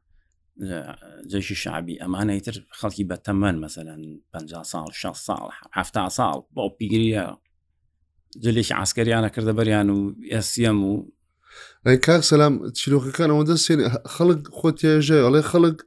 [1.31, 4.01] جیشی شعبی ئەمانەیتر خەڵکی بە تەمەەن مەسەەن
[4.33, 7.25] 50 سال 6 سال ه سال بۆ پیگریە
[8.39, 11.07] جلێکی عسکەریانە کردە بەریان و ئسیەم و
[11.85, 13.81] کاک سەسلام چیرۆکەکان ئەوەندە سێن
[14.15, 15.79] خەڵک خۆ تێژێ ئەڵێ خەڵک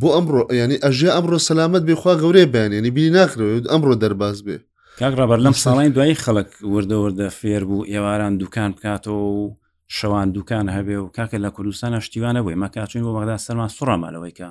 [0.00, 4.58] بۆ ئەمڕۆ ینی ئەژێ ئەمڕۆ سەلامت بێخوا گەورێ بەیانێنی بینی ناکرەوە ئەمڕۆ دەرباز بێ
[5.00, 9.56] کاکڕبەر لەم ساڵین دوایی خەڵک وردە وردە فێر بوو ئێواران دوکان بکاتەوە و
[9.94, 14.48] شەوان دوکان هەبێ و کاکە لە کوردستانە شتیوانەبووی مەکچین بۆ بەغدا سەرمان سوڕەمالەوەیکە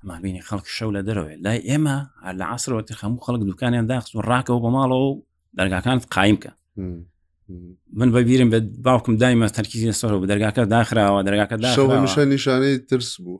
[0.00, 4.20] ئەمابینی خەڵک شەو لە دەرەوەێ لای ئێمە هەر لە عسرەوەتی خەموو خەڵک دوکانیان داخست و
[4.30, 5.22] ڕاکەەوە بە ماڵەوە و
[5.58, 6.50] دەرگاکانت قایمکە
[7.98, 13.38] من بەبیرم بە باوکم دایمە تەرکیزی سەر و دەرگاکە داخراوە دەرگاکە داشە نیشانەی ترس بوو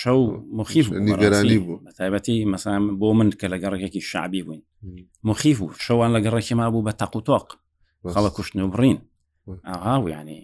[0.00, 0.20] شەو
[0.58, 4.62] مخیف نیگەرانی بوو تایبەتی مەسام بۆ من کە لە گەڕێکی شعبی بووین
[5.28, 7.46] مخیف و شەوان لە گەڕێکی ما بوو بە تەقوتۆق
[8.14, 8.98] خەڵە کوشتن و بڕین
[9.64, 10.40] ئاهاو ینی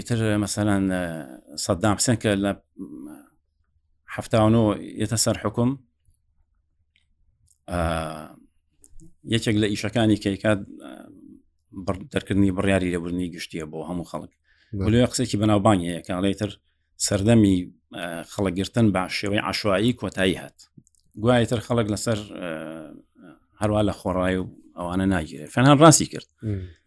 [0.00, 2.54] تر مثلا صدام حسين کە لە
[4.18, 5.70] هەفتانەوە یێتە سەر حکم
[9.34, 10.60] یەکێک لە ئیشەکانی کەیکات
[12.12, 14.30] دەرکردنی بڕیاری لەبرنی گشتیە بۆ هەموو خەڵک
[14.72, 16.50] بلو قسێکی بەناوبانی یەکە لەیتر
[17.06, 17.58] سەردەمی
[18.32, 20.58] خەڵەگرتن بە شێوەی عشوایی کۆتایی هات
[21.22, 22.18] گوایتر خەڵک لەسەر
[23.60, 24.46] هەروە لە خۆڕای و
[24.78, 26.28] ئەوانە ناگیرێت فەنان ڕاستی کرد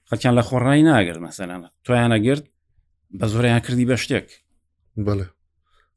[0.10, 2.46] خەکیان لە خۆڕای ناگرد مەسەلاە تۆیانە گرت
[3.20, 4.28] بە زۆریان کردی بە شتێک
[5.06, 5.26] بڵێ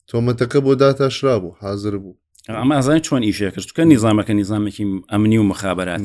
[0.09, 2.17] تۆمەتەکە بۆ داتا شرا بوو حاضر بوو
[2.59, 6.01] ئەمە ئازان چۆن ئیشە کردکە نیزانامەکە نیزانامێکی ئەمنی و مخابات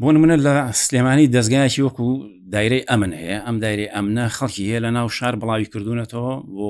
[0.00, 2.06] بۆ منە لە سلێمانی دەستگایکی وەکو
[2.54, 6.68] دایرەی ئەمن هەیە ئەم دایرەی ئەمنە خەڵکی هەیە لە ناو شار بڵاوی کردوونەتەوە بۆ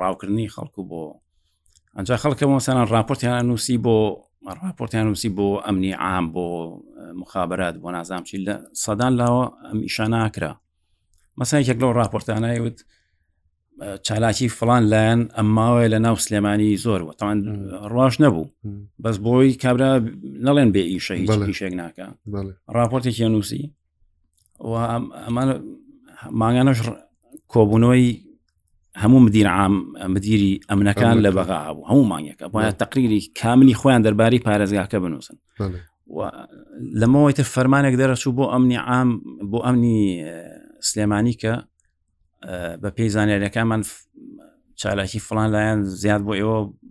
[0.00, 1.02] ڕاوکردنی خەڵکو بۆ
[1.96, 3.96] ئەجا خەڵکە مۆسانان راپۆرتیان نووسی بۆ
[4.44, 6.44] راپۆرتیان نووسی بۆ ئەمنی عام بۆ
[7.16, 10.54] مخابرات بۆ نازام چی لە سەدان لاوە ئەم ئیشانناکرا
[11.40, 12.78] مەسای یەک لەو راپۆرتانایوت
[14.06, 17.36] چالاکی فلان لایەن ئەمماوەیە لە ناو سلێمانی زۆر وەتان
[17.94, 18.48] ڕاش نەبوو
[19.04, 19.90] بەس بۆی کابرا
[20.46, 22.06] نەڵێن بێ ئیشە هیچشێک ناکە
[22.76, 23.72] راپۆرتێکی نووسی
[24.60, 25.54] ئەمانە
[26.40, 26.78] ماگانەش
[27.52, 28.33] کۆبوونەوەی
[28.96, 34.40] هەموو مدیر عام مدیری ئەمنەکان لە بەغا بوو هەموو مانگەکە بۆە تقریری کاملی خۆیان دەرباری
[34.42, 35.36] پارێزگاکە بنووسن
[37.00, 40.24] لەمەوەی تر فەرمانێک دەرەچوو بۆ ئەمنی عام بۆ ئەمنی
[40.80, 41.54] سلێمانی کە
[42.82, 43.82] بە پێی زانانیەکانمان
[44.80, 46.86] چالاکی فلان لایەن زیاد بۆ ئێوە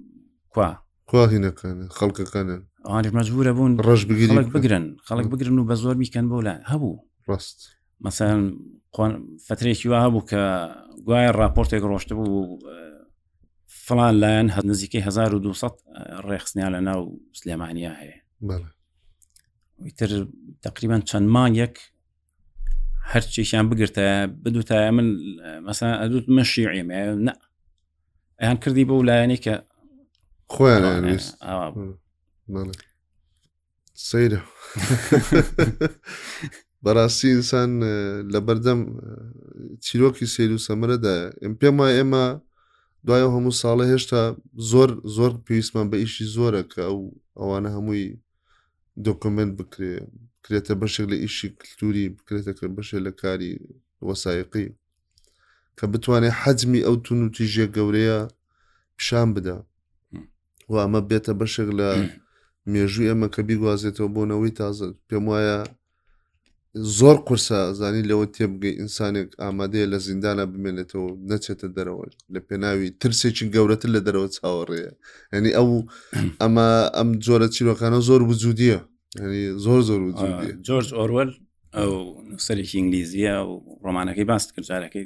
[0.54, 2.56] کوا خواهینەکانە خەڵکەکانە
[2.90, 7.00] ئاش مەجبورە بوون ڕژ بگیرن بگرن خەڵک بگرن و بە زۆر بیکەن بۆ لا هەبوو
[7.30, 7.60] ڕست
[8.06, 8.40] مەسەن
[9.48, 10.42] فترێکی وا هەبوو کە
[11.06, 12.60] گوایە راپۆرتێک ڕۆشتە بوو
[13.68, 15.70] فلان لایەن هە نزیکەی 1200
[16.26, 18.64] ڕێخستنیان لە ناو سلێمانیا هەیە
[19.98, 20.28] تر
[20.62, 21.76] تقریبان چەند مانگێک
[23.14, 24.06] هەرچێکیان بگرتە
[24.44, 25.08] بدوتە من
[25.68, 27.34] مەسا ئەدوت من شیعێمە نە
[28.42, 29.54] ئەیان کردی بە ولایەنی کە
[30.54, 31.04] خۆیان
[34.10, 34.42] سەیرە
[36.84, 37.70] بەڕاستی ئینسان
[38.34, 38.82] لە بەردەم
[39.86, 42.26] چیرۆکی سێر و سەمەرەدایە ئەم پێم وای ئێمە
[43.06, 44.22] دوایە هەموو ساڵە هێشتا
[44.72, 47.00] زۆر زۆر پێویستمان بە ئیشی زۆرە کە ئەو
[47.40, 48.06] ئەوانە هەمووی
[49.06, 49.96] دۆکمنت بکرێ
[50.40, 53.52] بکرێتە بەشێک لە ئیشی کللتوری بکرێتەکە بەشێ لە کاری
[54.08, 54.68] وەسایقی
[55.78, 58.20] کە بتوانێت حەزمی ئەو تون و تیژە گەورەیە
[58.98, 59.56] پیشان بدە
[60.72, 61.90] و ئەمە بێتە بەشێک لە
[62.74, 65.58] مێژوو ئەمە کە بیگوازێتەوە بۆنەوەی تازە پێم وایە
[67.00, 73.46] زۆر قرسە زانی لەوە تێبگەی ئینسانێک ئامادەیە لە زیندانە بمێنێتەوە نەچێتە دەرەوە لە پێناوی ترسێکی
[73.56, 74.90] گەورەتر لە دەرەوە چاوەڕێە
[75.34, 75.68] ینی ئەو
[76.42, 78.80] ئەمە ئەم جۆرە چیرۆکانە زۆر وجودیە
[79.20, 80.02] ینی زۆر زۆر
[80.68, 81.32] جۆرج ئۆروەل
[81.78, 81.94] ئەو
[82.46, 83.54] سەرێکی ئینگلیزیە و
[83.86, 85.04] ڕۆمانەکەی باست کرد جارەکەی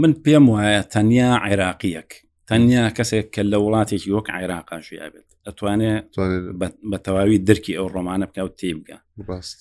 [0.00, 2.10] من پێم وایە تەنیا عێراقیەک
[2.48, 6.04] تەنیا کەسێک کە لە وڵاتێکی وەک عێراقا ژیابێت ئەتوانێت
[6.90, 9.60] بە تەواوی دەرکی ئەو ڕۆمانە بکە و تێ بگە ڕاست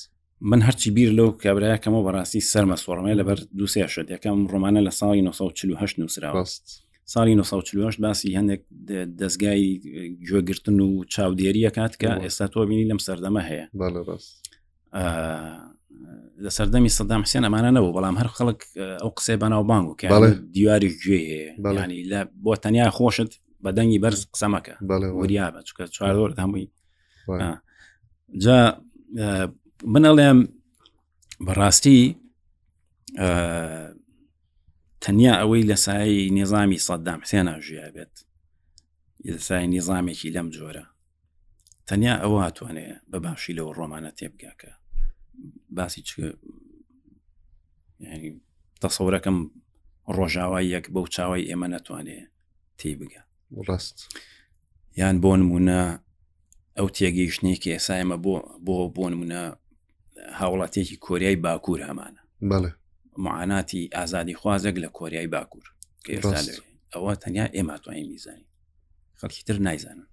[0.50, 4.92] من هەرچی بیر لەو کابراە کەمەوە بەڕاستی سەرمە سوۆڕمەیە لەبەر دوسێ شت یەکەم ڕۆمانە لە
[5.00, 6.44] ساڵی 1940 نووسراوە
[7.14, 8.62] ساڵی 1940 باسی هەندێک
[9.20, 9.64] دەستگای
[10.30, 13.66] گوێگرتن و چاودێریە کات کە ئێستا تۆ بینی لەم سەردەمە هەیە
[16.44, 18.62] لە سەردەمی سەدام حسێن ئەمانە نەبوو بەڵام هەر خەڵک
[19.02, 20.06] ئەو قسەی بەناو بانگ و کە
[20.56, 23.32] دیواری گوێ هەیە بەڵانی لە بۆ تەنیا خۆشت
[23.66, 24.76] بەدەنگی بەرز قسەمەکە
[25.22, 26.68] ورییا بە چکە چوار هەمووی
[28.44, 28.58] جا
[29.94, 30.40] منەڵێم
[31.48, 32.00] بەڕاستی
[35.04, 38.14] تەنیا ئەوەی لە سای نێظامی سەددام حسێنا ژیا بێت
[39.48, 40.86] سای نێظامێکی لەم جۆرە
[41.90, 44.72] تەنیا ئەوە هاتوانێ بە باشی لەوە ڕۆمانە تێبگاکە
[45.78, 46.02] باسی
[48.82, 49.38] تەسەورەکەم
[50.18, 52.20] ڕۆژاوای یەک بەو چاوای ئێمە نەتوانێ
[52.80, 53.22] تێی بگە
[53.68, 53.98] ڕست
[55.00, 55.80] یان بۆ نمونە
[56.78, 58.34] ئەو تێگەیشتێکی ئێسایمە بۆ
[58.66, 59.42] بۆ بۆ نمونە
[60.40, 62.72] هاوڵاتێکی کۆریای باکوور هەمانە بڵێ
[63.26, 65.66] معاناتی ئازادی خوازێک لە کۆریای باکوور
[66.96, 68.48] ئەوە تەنیا ئێمە توانین میزانین
[69.20, 70.08] خەڵکی تر نایزانن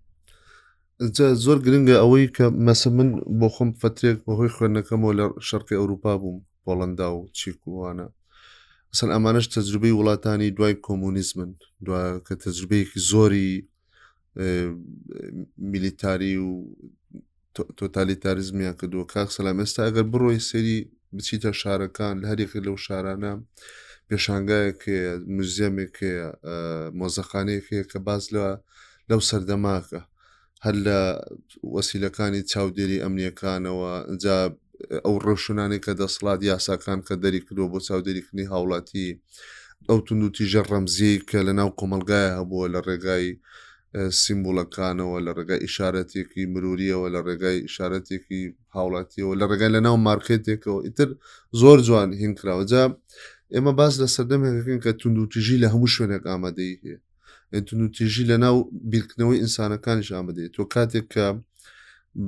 [1.44, 3.09] زۆر گرنگە ئەوەی کە مەسە من
[3.40, 8.07] بۆ خۆم فترێک بەهۆی خوێندەکەمەوە لە شەرقی ئەوروپا بووم پۆڵندا و چیکووانە
[8.98, 11.50] سن ئەمانش تەجربەی وڵاتانی دوای کۆمونیزمن
[12.26, 13.53] کە تەجربەیەکی زۆری
[15.72, 16.50] میلیتاری و
[17.79, 20.79] تۆتالیتاریزمیان کردووە کاک سەسلام ئێستا ئەگەر بڕۆی سەری
[21.16, 23.33] بچیتە شارەکان لە هەرێکی لەو شارانە
[24.09, 24.81] پێشانگایەک
[25.37, 25.96] موزیەمێک
[26.98, 28.46] مۆزەخانەیەک کە باز لە
[29.11, 30.00] لەو سەردەماکە
[30.64, 30.98] هەر لە
[31.76, 34.38] وەسیلەکانی چاودێری ئەمنیەکانەوە جا
[35.04, 39.06] ئەو ڕەوشنانی کە دەسڵات یاساکان کە دەری کردو بۆ چاودێریکردنی هاوڵاتی
[39.90, 43.26] ئەو تونند و تیژە ڕەمزی کە لە ناو کۆمەلگایە هەبووە لە ڕێگای
[44.22, 48.42] سیمبولەکانەوە لە ڕێگای ئشارەتێکی مروریەوە لە ڕێگای ئشارەتێکی
[48.76, 51.08] هاوڵاتیەوە لە ڕێگای لە ناو مارکێتێکەوە ئیتر
[51.60, 52.84] زۆر جوان هینکراوەجا
[53.54, 56.98] ئێمە باز لە سەردەمێکەکەن کە تونند و تیژی لە هەموو شوێنێک ئامادەی هەیە
[57.66, 58.56] تونند و تیژی لە ناو
[58.92, 61.26] بیرکردنەوەی ئینسانەکانیش ئامادەی تۆ کاتێک کە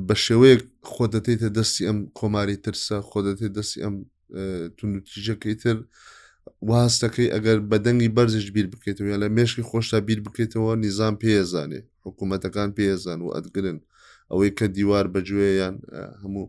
[0.06, 0.62] بە شێوەیەک
[0.94, 3.94] خۆدەتێتە دەستی ئەم کۆماری ترسە خۆدەتێت دەستی ئەم
[4.78, 5.76] تونوتیژەکەی تر
[6.68, 12.70] واستەکەی ئەگەر بەدەنگی بەرزش بیر بکەیتەوە یا لە مێشکی خۆشتا بیر بکەیتەوە نیزان پێزانێ حکوومەتەکان
[12.78, 13.78] پێزان و ئەدگرن
[14.30, 15.74] ئەوەی کە دیوار بەگوێیان
[16.22, 16.46] هەموو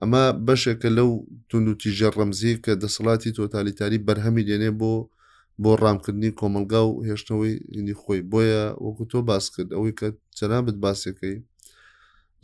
[0.00, 1.10] ئەمە بەشێکە لەو
[1.50, 4.92] تونوتیژە ڕەمزی کە دەسەڵاتی تۆتالیتاری بەرهەمی دێنێ بۆ
[5.62, 10.76] بۆ ڕامکردنی کۆمەلگا و هێشتنەوەی هندی خۆی بۆیە وەکو تۆ باس کرد ئەوەی کە چەنابەت
[10.84, 11.36] باسەکەی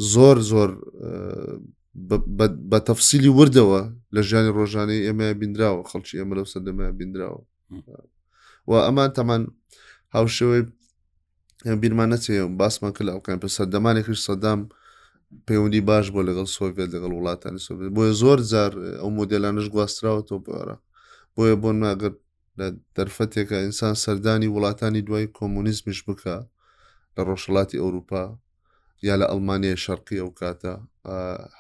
[0.04, 0.70] زۆر زۆر
[2.70, 3.78] بە تەفسیلی وردەوە
[4.14, 7.38] لە ژیانی ڕۆژانەی ئێمە بینراوە خەڵکی ئێمە لەو سەردەمە بینراوە
[8.68, 9.42] و ئەمان تەمان
[10.16, 10.62] هاوشەوەی
[11.80, 14.60] بیرمان نەچێ باسمان کرد ئەوکەن پێ سەردەمانێکیش سەدام
[15.46, 20.36] پەیوەندی باش بۆ لەگەڵ سۆڤێت لەگەڵ وڵاتانی سۆڤێت بۆیە زۆر جار ئەو مۆدلانش گواستراوە تۆ
[20.46, 20.76] بۆرە
[21.34, 22.12] بۆیە بۆ ناگر
[22.58, 26.36] لە دەرفەتێکە ئینسان سەردانی وڵاتانی دوای کۆمونیزمیش بکە
[27.16, 28.22] لە ڕۆژەڵاتی ئەوروپا
[29.02, 30.72] یا لە ئەلمانیا شەرقی ئەو کاتە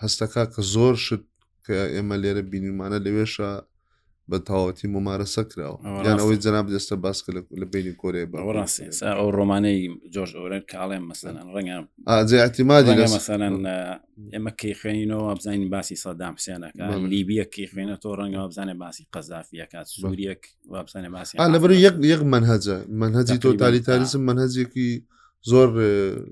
[0.02, 1.24] هەستەکە کە زۆر شت
[1.66, 3.50] کە ئێمە لێرە بینیمانە لەوێشە
[4.30, 7.18] بە تاوەتی ممارەسە کراوە یان ئەوەی جناب دەستە باس
[7.60, 8.22] لە بینی کۆرێ
[9.08, 9.78] ئەو ڕۆمانەی
[10.14, 13.40] جۆژ ئەوەر کاڵێن مەسەن ڕەنگەجیاتیمادی مەسەن
[14.34, 20.42] ئێمە کەی خوێنینەوە ئەبزانین باسی سەدام حسێنەکە لیبیە کەی خوێنێتەوە ڕەنگە ئەبزانێ باسی قەزافیەکات سووریەک
[20.72, 24.90] وابزانێ باسی لەبەر یەک یەک منهەجە منهەجی تۆ تالیتاریزم منهەجێکی
[25.50, 25.68] زۆر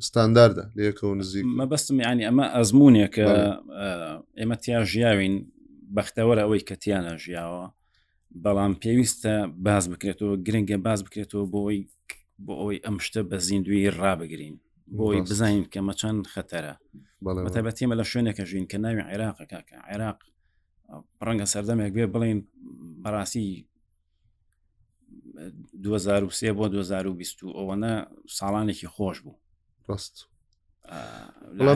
[0.08, 3.26] ستانداردە لەکە و نزیک مەبەستم ینی ئەمە ئەزمونێکە
[4.38, 5.34] ئێمە تیا ژیاوین
[5.96, 7.64] بەختەوەرە ئەوەی کە تیانە ژیاوە
[8.44, 9.34] بەڵام پێویستە
[9.66, 11.78] باز بکرێتەوە گرنگە باز بکرێتەوە بۆی
[12.46, 14.56] بۆ ئەوی ئەم شتە بە زیندوی ڕابگرین
[14.98, 16.74] بۆی بزانین کە مەچەند خەتەرە
[17.46, 20.18] بەتەبەتیمە لە شوێنێکە ژین کە ناوی عێراق کاکە عێراق
[21.26, 22.40] ڕەنگە سەردەمێک بێ بڵین
[23.02, 23.48] بەڕاستی
[25.74, 27.90] 2023 بۆ 2020 ئەوەنە
[28.38, 29.38] ساڵانێکی خۆش بوو
[29.90, 30.14] ڕست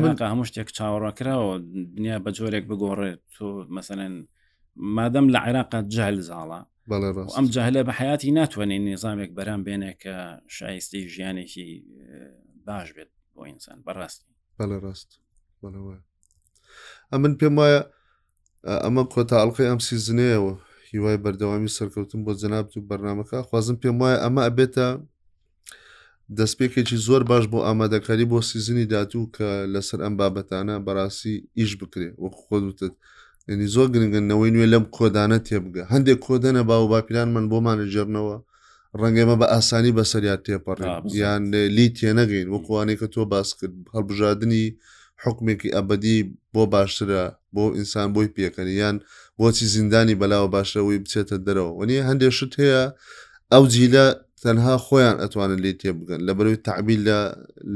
[0.05, 1.55] منکە هەموو شتێک چاوەڕاکراوە
[1.97, 4.13] دنیا بە جۆرێک بگۆڕێت تۆ مەسەن
[4.97, 6.61] مادەم لە عێراقا جال زاڵە
[7.37, 10.17] ئەم جاهلە بە حیاتی ناتوانین نظامێک بەرام بێنێ کە
[10.57, 11.69] شایستی ژیانێکی
[12.67, 14.27] باش بێت بۆ ئینسان بەڕاستی
[14.59, 15.11] بەە ڕاست
[17.13, 17.81] ئە من پێم وایە
[18.85, 20.55] ئەمە کۆتا ئەڵلقی ئەم سیزنەیەەوە
[20.93, 24.89] هیوای بەردەوامی سەرکەوتن بۆ جەنابت و بەرنمەکە خوازم پێم وایە ئەمە ئەبێتە
[26.39, 32.09] دەستپێکێکی زۆر باش بۆ ئامادەکاری بۆ سیزنی داتوو کە لەسەر ئەم بابەتانە بەڕاستی ئیش بکرێ
[32.23, 32.95] وە خۆدوتت
[33.53, 38.37] ینی زۆر گرنگنەوەی نوێ لەم کۆدانە تێبگە هەندێک کۆدەنە با و باپیران من بۆ مانەجێرنەوە
[39.01, 40.79] ڕەنگەمە بە ئاسانی بەسەریات تێپەڕ
[41.23, 41.45] یان
[41.77, 44.65] لی تێنەگەین وەکوانێک کە تۆ باس کرد هەڵبژادنی
[45.25, 46.17] حکمێکی ئەبدی
[46.55, 47.25] بۆ باشترە
[47.55, 48.97] بۆ ئینسان بۆی پێکەنیان
[49.39, 52.83] بۆچی زیندانی بەلاوە باشەوەی بچێتە دەرەوە وەنی هەندێک شت هەیە
[53.53, 54.07] ئەو جیلە
[54.43, 57.19] تەنها خۆیان ئەتوانن لێ تێ بگەن لە بەروی تعبیل لە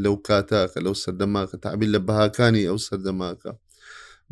[0.02, 3.52] لەو کاتاکە لەو سەردەماکە تعبیل لە بەهاکانی ئەو سەردەماکە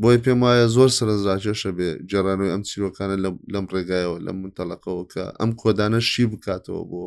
[0.03, 3.17] بۆی پێم وایە زۆر سەرنجڕاکێشە بێ جێرانەوەی ئەم چیرۆکانە
[3.55, 7.05] لەم ڕێگایەوە لەم منتەلقەوە کە ئەم کۆدانە شی بکاتەوە بۆ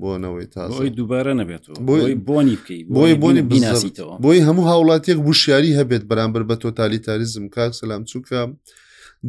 [0.00, 6.04] بۆنەوەی تای دووبارە نەبێت بۆی بۆنی بکەیت بۆی بۆنی بناسیتەوە بۆی هەموو هاوڵاتێک بوشیاری هەبێت
[6.10, 8.40] بەرامبەر بە تۆتالیتاریزم کاک سەسلام چووکە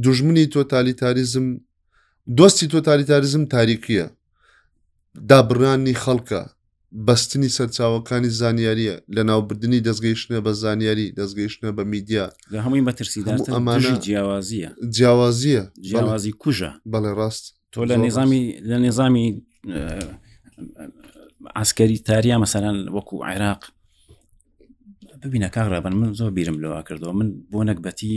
[0.06, 1.46] دژمنی تۆتالیتاریزم
[2.40, 4.06] دۆستی تۆتالیتاریزم تاریکیە
[5.30, 6.42] دابڕانی خەڵکە
[7.08, 14.70] بەستنی سەرچاوەکانی زانیاریە لە ناوبردننی دەستگەیشتە بە زانیاری دەستگەیشتە بە میدیا لە هەمووی مەترسیداەمانە جیاوازیە
[14.96, 19.26] جیاوازیە جیاوازی کوژە بەڵێ ڕاست تۆ لە نظامی لە نظامی
[21.58, 23.62] ئاسکەری تاریا مەسەران وەکو عێراق
[25.22, 28.14] ببینە کاڕابن من زۆر بیرم لەوە کردەوە من بۆ نەکبەتی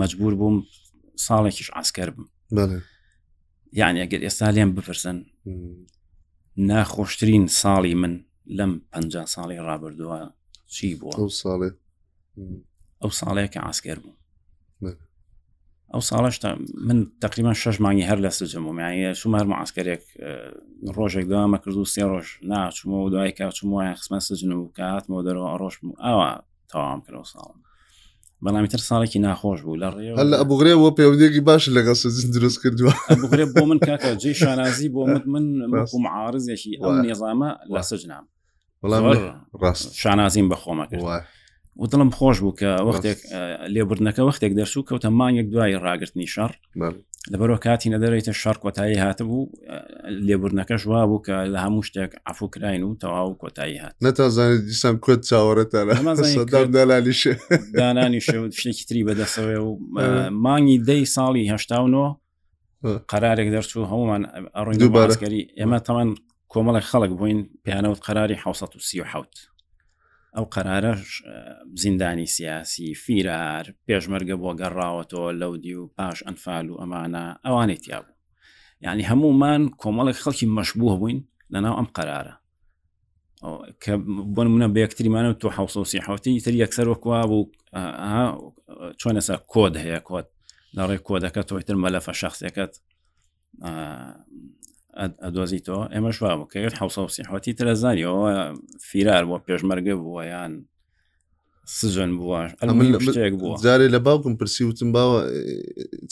[0.00, 0.56] مجبور بووم
[1.26, 2.24] ساڵێکیش ئاسکەر بم
[3.80, 5.16] یعنی ئەگەر ئێستا لێم بپرسن
[6.70, 8.14] ناخۆشترین ساڵی من
[8.58, 8.94] لەم پ
[9.34, 10.18] ساڵی ڕابردووە
[10.74, 11.70] چی بووە ساڵێ
[13.02, 14.14] ئەو ساڵەیە کە ئاسکەر بوو
[15.94, 16.50] ئەو ساڵشتا
[16.88, 20.02] من تقریبان شش مانگی هەر لە سجممومیانی چوم هەر معسکرێک
[20.96, 24.68] ڕۆژێک داوامە کرد و سێ ڕۆژ ناچوومە و دوای کا چوم وایە قسمە سجن و
[24.78, 26.30] کاتمەوە دەرەوە ڕۆژ ئەوە
[26.70, 27.58] تەواام کردەوە ساڵم
[28.46, 32.58] بەڵامی تر ساڵێکی ناخۆش بوو لە ڕێ هەل ئەبغرێ وە پەیودێکی باش لەگە سزن دروست
[32.64, 38.24] کردووە ئەبغرێ بۆ من کاکە جێ شانازی بۆ من من معارزێکی ئەو نێزامە لە سجنام
[39.62, 41.24] ڕاست شانازیم بەخۆمە کرد
[41.76, 43.18] و دڵم خۆش بوو کە وەختێک
[43.74, 46.50] لێبوردنەکە وەختێک دەرسوو کەوتە مانگێک دوای ڕاگررتنی شەڕ
[47.32, 49.42] لەبەرەوە کاتی نەدەڕێتە شەر کۆتایی هاتبوو
[50.28, 54.94] لێبوردنەکەش وا بوو کە لە هەموو شتێک ئەفو کراین و تەواو کۆتایی هات نەتازانێت دیسان
[55.04, 55.80] کوێت چاوەڕێتە
[56.76, 57.22] دەلالیش
[57.80, 59.70] دانانی شتێکی تری بەدەسەوێ و
[60.44, 62.08] مانگی دەی ساڵی هەشتاونەوە
[63.12, 64.22] قرارێک دەرچوو هەمومان
[64.64, 66.08] ڕووی دووبارەکەری ئێمە تەوان
[66.52, 69.53] کۆمەڵی خەڵک بووین پیانەوت قراری 1970.
[70.34, 70.90] ئەو قەرارە
[71.74, 78.14] زیندانی سیاسی فیرار پێشمەرگە بۆ گەڕاوەتەوە لەودی و پاش ئەنفال و ئەمانە ئەوانێتیا بوو
[78.84, 81.20] یعنی هەمومان کۆمەڵێک خەڵکی مەشبوه بووین
[81.52, 82.34] لەناو ئەم قەرارە
[83.82, 83.92] کە
[84.34, 87.50] بۆ منە بە یەکتریمانە تۆ حوسی حوتی تر یەکسەر وەکوا بوو
[89.00, 90.26] چۆن ئەسا کۆد هەیە کۆت
[90.76, 92.72] لەڕێ کۆدەکە تۆیتر مەلەفە شخصەکەت
[95.24, 98.22] ئەدۆزیتەوە ئێمە شوا بکەوێت حوسەسی حوتی ترەزانیەوە
[98.88, 100.52] فرار بۆ پێشمەرگە بووە یان
[101.66, 102.64] سژن بووە
[103.06, 105.16] شتێک بوو جارێ لە باوکم پرسی وتم باوە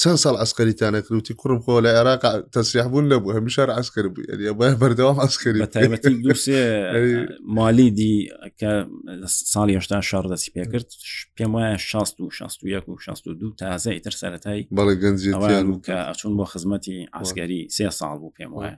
[0.03, 2.23] چەند ساڵ ئەسکەریتانە کروتی کوڕم خۆ لە عێراق
[2.55, 5.61] تەسیح بوون نەبوو هەمی شار ئەسکەر بوو بە بەردەوام ئەسکەری
[6.25, 6.61] دووسێ
[7.59, 8.15] مالی دی
[8.61, 8.71] کە
[9.55, 10.89] ساڵی هشتا شار دەسی پێ کرد
[11.37, 16.45] پێم وایە 16 و 16 و 62 تازە ئیتر سەتای بەڵێ گەنجیان کە ئەچون بۆ
[16.53, 18.77] خزمەتی ئاسگەری سێ ساڵ بوو پێم وایە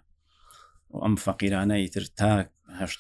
[0.95, 2.99] ئەم فەقیرانە ئیتر تاهشت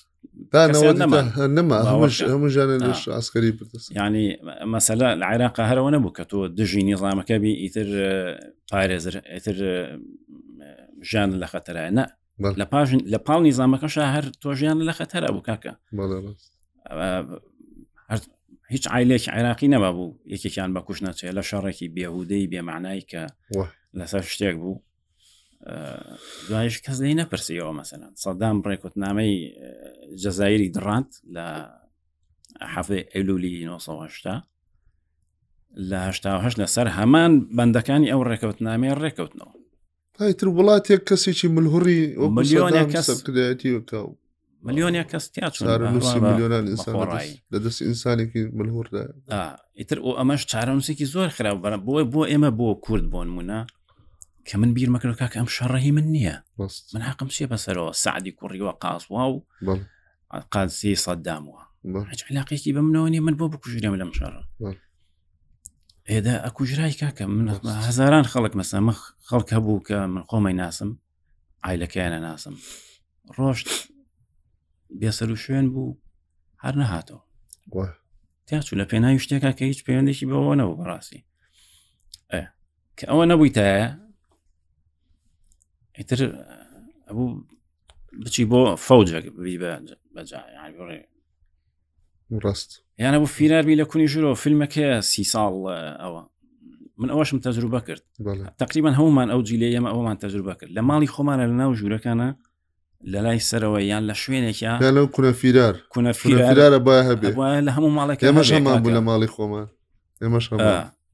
[0.55, 3.49] ئاسکەری
[4.05, 4.27] ینی
[4.75, 7.89] مەسەلا لە عێراقا هەرەوە نەبوو کە تۆ دژی نیظامەکەبی ئیتر
[8.71, 9.57] پارێزر ئیتر
[11.11, 12.05] ژیان لە خەتەرە نە
[12.61, 15.73] لە پاش لە پاڵ نیظامەکەش هەر تۆ ژیان لە خەتەرە بوو کاکە
[18.75, 23.23] هیچ عیلێک عێراقی نەما بوو یەکێکیان بە کوش ناچێت لە شەڕێکی بێهودەی بێمانایی کە
[23.99, 24.77] لەسەر شتێک بوو
[26.49, 29.35] دوایش کەس لی نەپرسیەوە مەسەن سەدام ڕێکوت نامەی
[30.23, 31.47] جەزایری دڕاند لە
[32.75, 34.43] حەفێ ئەلولی 1970
[35.91, 39.53] لەهشتاهش لەسەر هەمان بەندەکانی ئەو ڕێکەوت نامێ ڕێکەوتنەوە
[40.39, 41.99] تر وڵاتێک کەسێکی ملهوری
[42.37, 43.73] ملیۆنێکەسەکەدایەتی
[44.69, 45.49] ملیۆنیا کەستیا
[47.53, 49.03] لەدەست ئینسانێکی ملهوردا
[49.81, 53.61] ئیتر ئەمەش چارەمسێکی زۆر خراپ بەە بۆی بۆ ئێمە بۆ کورد بۆن مونە
[54.49, 56.37] کە من بیر مەکرد کاکە ئەم شەڕەهی من نییە
[56.95, 59.41] من حقم چێ بەسەرەوە سعدی کوڕیوە قاسوە و
[60.53, 61.63] قازی سەدداموە
[62.31, 64.43] علاقێکی بە منەوە نیە من بۆ بکوژێم لەم شەڕە
[66.11, 67.47] ئێدا ئەکوژرای کاکە من
[67.89, 68.93] هزاران خەڵک مەسەمە
[69.29, 70.91] خەڵک هەبوو کە من خۆمەی ناسم
[71.65, 72.55] ئایلەکەیانە ناسم
[73.37, 73.69] ڕۆشت
[75.01, 75.99] بێسەر و شوێن بوو
[76.65, 77.21] هەر نەهاتەوە
[78.47, 81.21] تیاچوو لە پێناوی شتێکا کە هیچ پەیوەندێکی بەوە نەبوو بەڕاستی
[83.01, 83.71] کە ئەوە نەبوویتە
[85.99, 86.23] ئیتر
[87.09, 87.41] ئەبوو
[88.25, 89.27] بچی بۆ فەوجێک
[90.15, 91.01] بەجاڕێ
[92.45, 92.71] ڕست
[93.03, 95.55] یانە بۆ فیراربی لە کونی ژورۆ فیلمەکە سی ساڵ
[96.03, 96.21] ئەوە
[96.99, 98.03] من ئەوەشم تەجروبە کرد
[98.59, 102.29] تقریبا هەومان ئەو جیلێ ئەمە ئەومان تەجروبە کرد لە ماڵی خۆمانە لە ناو ژوورەکانە
[103.13, 107.31] لە لای سەرەوە یان لە شوێنێکیان لەو کوەفیرار کوەفیرارە با هەبێ
[107.67, 109.67] لە هەموو ماڵێک ئێمەشمان بوو لە ماڵی خۆمان
[110.23, 110.47] ئێمەش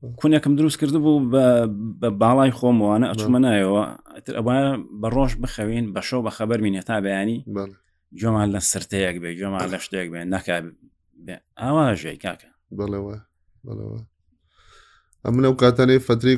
[0.00, 1.44] کونیەکەم دروست کرد بوو بە
[2.20, 3.82] باڵای خۆمەوانە ئەچمە نایەوە
[4.16, 4.52] ئەتر ئەوە
[5.00, 7.38] بە ڕۆژ بخەوین بە شەو بە خەبەر مینێت تا بەیانی
[8.20, 10.56] جۆمان لە سرتەیەک بێ جۆمان لە شتێک بێ نەکا
[11.60, 13.16] ئاوا ژێ کاکە بڵەوە
[13.66, 14.00] بڵەوە
[15.24, 16.36] ئەم لەو کاتانەی فتری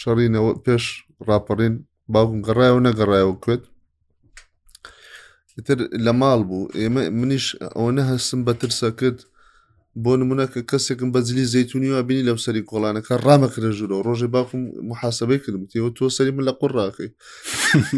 [0.00, 0.84] شەڕینەوە پێش
[1.28, 1.74] راپەڕین
[2.12, 3.62] باوکم گەڕایەوە نەگەڕایەوە کوێت
[5.66, 9.18] تر لە ماڵ بوو ئێمە منیش ئەوە نەهستم بە ترسە کرد
[10.04, 15.64] بۆ نمونەکە کەسێکم بەجلی زەتونی و بینی لەم سەری کۆڵانەکە ڕامەکرێژورەوە ڕۆژێ باخم محاسبەی کردم
[15.70, 17.10] تێوە تۆ سەری من لە قڕ ڕاکەی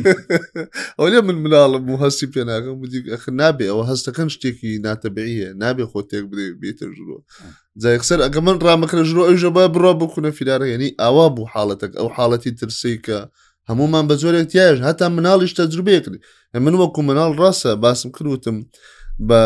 [0.98, 2.74] ئەو لێ من مناڵم و هەستی پێناکەم
[3.12, 7.16] ئەخ نابێ ئەوە هەستەکەن شتێکی ناتەبعیە نابێ خۆتێک بدێ بێتەژورۆ
[7.83, 12.09] جای قسەر ئەگە من ڕامەکرێژورۆ ئەوژە با بڕا بکوونە فیلارە یعنی ئاوا بوو حاڵەتەک ئەو
[12.16, 13.18] حاڵەتی ترسی کە
[13.70, 16.16] هەمومان بە زۆرێک تایش هەتا مناڵیش تەجروبێ کرد
[16.64, 18.57] من وەکو مناڵ ڕاستە باسم کروتم
[19.29, 19.42] بە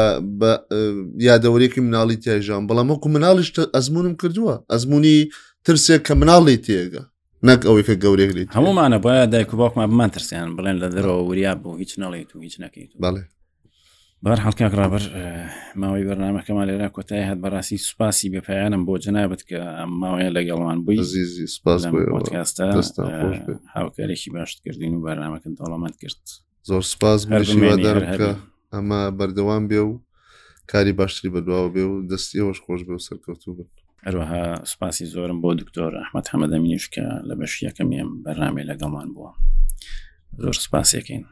[1.28, 5.18] یادەوەرێکی مناڵی تێژان بەڵام وەکو مناڵیش ئەزمونم کردووە ئەزمموی
[5.66, 7.02] ترسێک کە مناڵی تێگە
[7.48, 11.22] نەک ئەوەی کە گەورێک لێت هەمومانە باید دایک و باوکمان بمان ترسیان بڵێن لە دەرەوە
[11.28, 13.22] وریا بۆ هیچ نەڵێت و هیچ نەکەیت بەڵێ
[14.22, 15.02] بار هەڵکک ڕابەر
[15.80, 19.58] ماوەی بەرنمەکەمان لێرا کۆتای هەت بەڕاستی سوپاسی بەپیانم بۆ جنابەت کە
[20.00, 21.02] ماوەیە لەگەڵمان بووی
[21.32, 23.02] زیستاستە
[23.76, 26.18] هاوکارێکی باشت کردین و بەرنمەکەن دەوڵەمەند کرد
[26.68, 28.30] زۆر سپاس هەرکە
[28.74, 30.00] ئەمە بەردەوام بێ و
[30.72, 33.68] کاری باشتری بەدواوە بێ و دەستی ئەوش خۆش بێ و سەرکەوتو بن
[34.06, 39.30] هەروەها سوپاسی زۆرم بۆ دکتۆر ئەحمەد حەمەدەمینیش کە لە بەشیەکەم یم بەرنامێ لەگەڵمان بووە
[40.42, 41.24] زۆر سپاسێکین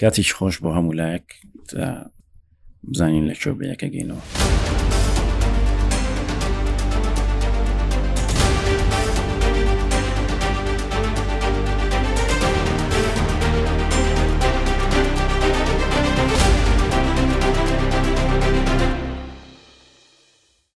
[0.00, 1.26] کاتیش خۆش بۆ هەمولایەک
[2.92, 4.73] بزانین لە چۆبیەکە گەینەوە.